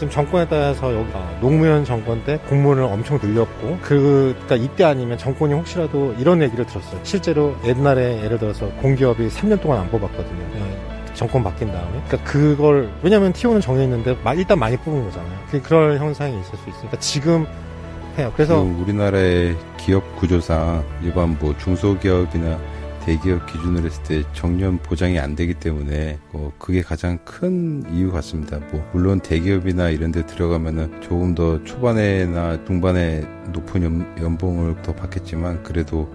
지금 0.00 0.10
정권에 0.10 0.48
따라서 0.48 0.94
여기 0.94 1.10
노무현 1.42 1.84
정권 1.84 2.24
때 2.24 2.38
공무원을 2.48 2.84
엄청 2.84 3.18
늘렸고 3.22 3.78
그 3.82 4.34
그러니까 4.46 4.56
이때 4.56 4.84
아니면 4.84 5.18
정권이 5.18 5.52
혹시라도 5.52 6.14
이런 6.18 6.40
얘기를 6.40 6.64
들었어요. 6.64 7.00
실제로 7.02 7.54
옛날에 7.66 8.22
예를 8.24 8.38
들어서 8.38 8.66
공기업이 8.80 9.28
3년 9.28 9.60
동안 9.60 9.80
안 9.80 9.90
뽑았거든요. 9.90 10.89
네. 11.20 11.26
정권 11.26 11.44
바뀐 11.44 11.70
다음에. 11.70 12.02
그러니까 12.06 12.24
그걸 12.24 12.90
왜냐면 13.02 13.32
TO는 13.32 13.60
정해있는데 13.60 14.16
일단 14.36 14.58
많이 14.58 14.76
뽑은 14.78 15.04
거잖아요. 15.04 15.38
그럴 15.62 15.98
현상이 15.98 16.40
있을 16.40 16.58
수 16.58 16.70
있으니까 16.70 16.98
지금 16.98 17.46
해요. 18.18 18.32
그래서 18.34 18.60
우리나라의 18.60 19.56
기업 19.76 20.16
구조상 20.16 20.84
일반 21.02 21.36
뭐 21.38 21.56
중소기업이나 21.58 22.58
대기업 23.04 23.46
기준으로 23.46 23.86
했을 23.86 24.02
때 24.02 24.22
정년 24.32 24.78
보장이 24.78 25.18
안 25.18 25.34
되기 25.34 25.54
때문에 25.54 26.18
어, 26.32 26.52
그게 26.58 26.82
가장 26.82 27.18
큰 27.24 27.84
이유 27.92 28.12
같습니다. 28.12 28.58
뭐 28.70 28.86
물론 28.92 29.20
대기업이나 29.20 29.88
이런 29.88 30.12
데 30.12 30.24
들어가면은 30.26 31.00
조금 31.00 31.34
더 31.34 31.62
초반에나 31.64 32.64
중반에 32.64 33.26
높은 33.52 33.82
연, 34.20 34.38
봉을더 34.38 34.94
받겠지만 34.94 35.62
그래도 35.62 36.12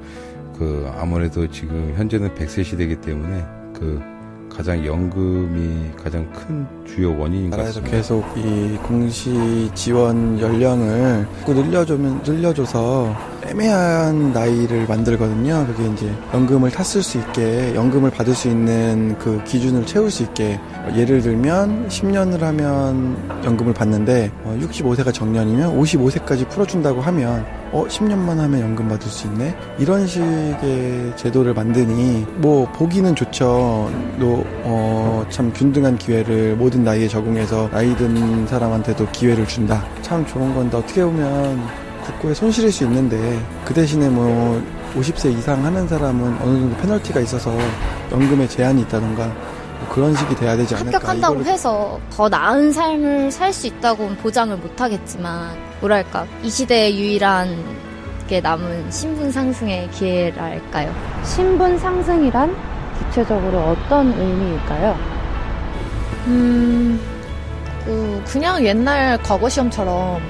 그 0.58 0.90
아무래도 0.98 1.50
지금 1.50 1.94
현재는 1.98 2.36
100세 2.36 2.64
시대이기 2.64 3.02
때문에 3.02 3.44
그 3.74 4.15
가장 4.56 4.86
연금이 4.86 5.92
가장 6.02 6.32
큰 6.32 6.66
주요 6.88 7.18
원인인 7.18 7.50
것 7.50 7.58
같습니다. 7.58 7.92
계속 7.92 8.24
이 8.38 8.78
공시 8.78 9.70
지원 9.76 10.40
연령을 10.40 11.28
늘려주면 11.46 12.22
늘려줘서 12.24 13.14
애매한 13.48 14.34
나이를 14.34 14.88
만들거든요. 14.88 15.66
그게 15.68 15.88
이제 15.90 16.12
연금을 16.34 16.72
탔을 16.72 17.04
수 17.04 17.18
있게 17.18 17.76
연금을 17.76 18.12
받을 18.12 18.34
수 18.34 18.48
있는 18.48 19.18
그 19.20 19.44
기준을 19.44 19.86
채울 19.86 20.10
수 20.10 20.24
있게 20.24 20.60
예를 20.96 21.22
들면 21.22 21.90
10년을 21.90 22.40
하면 22.40 23.44
연금을 23.44 23.74
받는데 23.74 24.32
65세가 24.46 25.08
어, 25.08 25.12
정년이면 25.12 25.80
55세까지 25.80 26.50
풀어준다고 26.50 27.02
하면 27.02 27.46
어 27.72 27.86
10년만 27.88 28.38
하면 28.38 28.62
연금 28.62 28.88
받을 28.88 29.08
수 29.08 29.28
있네 29.28 29.56
이런 29.78 30.08
식의 30.08 31.14
제도를 31.16 31.54
만드니 31.54 32.26
뭐 32.38 32.70
보기는 32.72 33.14
좋죠. 33.16 33.92
또어참 34.20 35.52
균등한 35.54 35.98
기회를 35.98 36.56
모든 36.56 36.84
나이에 36.84 37.08
적응해서 37.08 37.70
나이 37.72 37.96
든 37.98 38.48
사람한테도 38.48 39.08
기회를 39.12 39.46
준다. 39.48 39.84
참 40.02 40.26
좋은 40.26 40.54
건데 40.56 40.78
어떻게 40.78 41.04
보면 41.04 41.85
국고에 42.06 42.34
손실일 42.34 42.72
수 42.72 42.84
있는데 42.86 43.40
그 43.66 43.74
대신에 43.74 44.10
뭐 44.10 44.62
50세 44.96 45.32
이상 45.38 45.64
하는 45.66 45.88
사람은 45.88 46.38
어느 46.42 46.60
정도 46.60 46.78
페널티가 46.78 47.20
있어서 47.22 47.52
연금에 48.12 48.48
제한이 48.48 48.82
있다던가 48.84 49.26
뭐 49.26 49.90
그런 49.90 50.16
식이 50.16 50.36
돼야 50.36 50.56
되지 50.56 50.76
않을까 50.76 50.98
합격한다고 50.98 51.44
해서 51.44 52.00
더 52.16 52.30
나은 52.30 52.72
삶을 52.72 53.32
살 53.32 53.52
수 53.52 53.68
있다고는 53.68 54.18
보장을 54.18 54.56
못하겠지만 54.58 55.56
뭐랄까 55.82 56.26
이 56.44 56.50
시대의 56.50 56.98
유일한 57.00 57.64
게 58.28 58.40
남은 58.42 58.90
신분 58.92 59.32
상승의 59.32 59.90
기회랄까요? 59.92 60.94
신분 61.24 61.78
상승이란 61.78 62.56
구체적으로 63.00 63.60
어떤 63.60 64.08
의미일까요? 64.14 64.98
음, 66.28 67.00
그 67.86 68.24
그냥 68.26 68.66
옛날 68.66 69.22
과거 69.22 69.48
시험처럼 69.48 69.96
뭐 69.96 70.22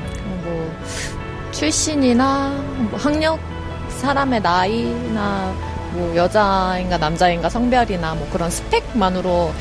출신이나 1.56 2.50
뭐 2.92 3.00
학력, 3.00 3.40
사람의 3.88 4.42
나이나 4.42 5.54
뭐 5.94 6.14
여자인가 6.14 6.98
남자인가 6.98 7.48
성별이나 7.48 8.14
뭐 8.16 8.28
그런 8.30 8.50
스펙만으로 8.50 9.54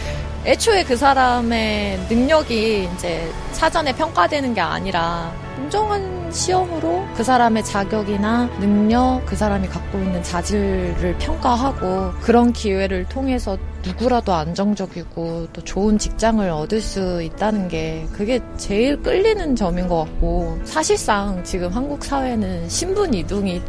애초에 0.46 0.84
그 0.84 0.94
사람의 0.94 2.06
능력이 2.08 2.88
이제 2.94 3.32
사전에 3.52 3.94
평가되는 3.94 4.52
게 4.52 4.60
아니라 4.60 5.32
공정한 5.56 6.30
시험으로 6.30 7.06
그 7.16 7.24
사람의 7.24 7.64
자격이나 7.64 8.50
능력, 8.60 9.22
그 9.24 9.36
사람이 9.36 9.68
갖고 9.68 9.98
있는 9.98 10.22
자질을 10.22 11.16
평가하고 11.18 12.12
그런 12.20 12.52
기회를 12.52 13.06
통해서 13.08 13.56
누구라도 13.82 14.34
안정적이고 14.34 15.48
또 15.52 15.62
좋은 15.62 15.96
직장을 15.96 16.46
얻을 16.50 16.80
수 16.82 17.22
있다는 17.22 17.68
게 17.68 18.06
그게 18.12 18.40
제일 18.58 19.00
끌리는 19.02 19.56
점인 19.56 19.88
것 19.88 20.04
같고 20.04 20.58
사실상 20.64 21.42
지금 21.44 21.70
한국 21.70 22.04
사회는 22.04 22.68
신분 22.68 23.14
이동이 23.14 23.62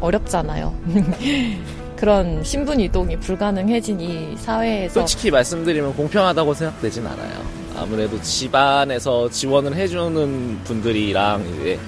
어렵잖아요. 0.00 0.74
그런 1.96 2.42
신분 2.42 2.80
이동이 2.80 3.16
불가능해진 3.18 4.00
이 4.00 4.36
사회에서 4.36 5.00
솔직히 5.00 5.30
말씀드리면 5.30 5.94
공평하다고 5.94 6.54
생각되진 6.54 7.06
않아요. 7.06 7.64
아무래도 7.76 8.20
집안에서 8.20 9.28
지원을 9.30 9.74
해주는 9.74 10.60
분들이랑 10.64 11.44
이제 11.60 11.78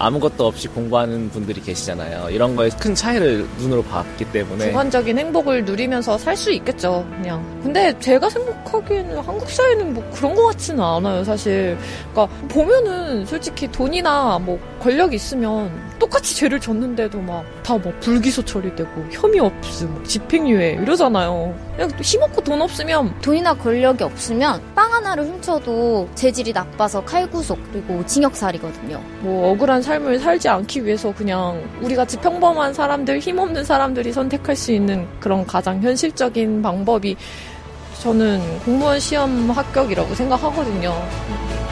아무것도 0.00 0.46
없이 0.46 0.68
공부하는 0.68 1.28
분들이 1.30 1.60
계시잖아요. 1.60 2.30
이런 2.30 2.54
거에 2.54 2.68
큰 2.70 2.94
차이를 2.94 3.44
눈으로 3.58 3.82
봤기 3.82 4.26
때문에 4.26 4.66
주관적인 4.66 5.18
행복을 5.18 5.64
누리면서 5.64 6.16
살 6.16 6.36
수 6.36 6.52
있겠죠, 6.52 7.04
그냥. 7.16 7.44
근데 7.64 7.98
제가 7.98 8.30
생각하기에는 8.30 9.18
한국 9.18 9.50
사회는 9.50 9.94
뭐 9.94 10.08
그런 10.14 10.36
것 10.36 10.46
같지는 10.46 10.80
않아요, 10.84 11.24
사실. 11.24 11.76
그러니까 12.12 12.36
보면은 12.46 13.26
솔직히 13.26 13.66
돈이나 13.72 14.38
뭐 14.38 14.56
권력 14.80 15.12
있으면 15.12 15.68
똑같이 15.98 16.34
죄를 16.36 16.60
졌는데도 16.60 17.20
막다뭐 17.20 17.92
불기소 18.00 18.44
처리되고 18.44 19.06
혐의 19.10 19.40
없음, 19.40 20.04
집행유예 20.04 20.78
이러잖아요. 20.82 21.54
그냥 21.76 21.90
힘없고 22.00 22.42
돈 22.42 22.62
없으면 22.62 23.20
돈이나 23.20 23.54
권력이 23.54 24.04
없으면 24.04 24.62
빵 24.74 24.92
하나를 24.92 25.24
훔쳐도 25.24 26.08
재질이 26.14 26.52
나빠서 26.52 27.04
칼구속 27.04 27.58
그리고 27.72 28.04
징역살이거든요. 28.06 29.00
뭐 29.20 29.50
억울한 29.50 29.82
삶을 29.82 30.20
살지 30.20 30.48
않기 30.48 30.84
위해서 30.84 31.14
그냥 31.14 31.62
우리 31.80 31.94
같이 31.94 32.16
평범한 32.18 32.74
사람들, 32.74 33.18
힘없는 33.18 33.64
사람들이 33.64 34.12
선택할 34.12 34.56
수 34.56 34.72
있는 34.72 35.06
그런 35.20 35.46
가장 35.46 35.82
현실적인 35.82 36.62
방법이 36.62 37.16
저는 38.02 38.60
공무원 38.60 39.00
시험 39.00 39.50
합격이라고 39.50 40.14
생각하거든요. 40.14 40.94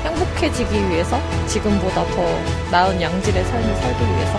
행복해지기 0.06 0.88
위해서 0.88 1.18
지금보다 1.46 2.04
더 2.04 2.70
나은 2.70 3.00
양질의 3.00 3.44
삶을 3.44 3.76
살기 3.76 4.04
위해서. 4.04 4.38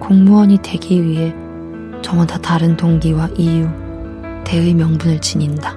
공무원이 0.00 0.58
되기 0.62 1.02
위해 1.02 1.34
저마다 2.02 2.36
다른 2.38 2.76
동기와 2.76 3.28
이유, 3.36 3.68
대의 4.44 4.74
명분을 4.74 5.20
지닌다. 5.20 5.76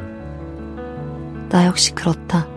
나 1.50 1.65
역시 1.65 1.94
그렇다. 1.94 2.48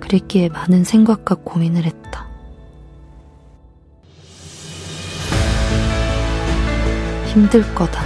그랬기에 0.00 0.48
많은 0.50 0.84
생각과 0.84 1.36
고민을 1.36 1.84
했다. 1.84 2.33
힘들 7.34 7.74
거다. 7.74 8.04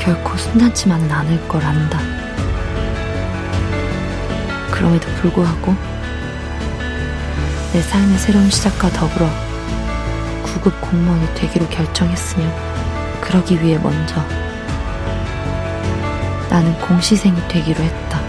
결코 0.00 0.34
순탄치만은 0.38 1.12
않을 1.12 1.46
걸 1.46 1.62
안다. 1.62 1.98
그럼에도 4.70 5.06
불구하고 5.20 5.74
내 7.74 7.82
삶의 7.82 8.18
새로운 8.18 8.48
시작과 8.48 8.88
더불어 8.90 9.28
구급 10.42 10.80
공무원이 10.80 11.34
되기로 11.34 11.68
결정했으며 11.68 12.46
그러기 13.20 13.62
위해 13.62 13.78
먼저 13.78 14.16
나는 16.48 16.74
공시생이 16.80 17.36
되기로 17.48 17.82
했다. 17.82 18.23